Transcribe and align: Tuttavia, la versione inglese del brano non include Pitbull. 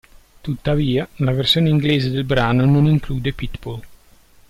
Tuttavia, 0.41 1.07
la 1.17 1.31
versione 1.31 1.69
inglese 1.69 2.09
del 2.09 2.23
brano 2.23 2.65
non 2.65 2.87
include 2.87 3.33
Pitbull. 3.33 3.85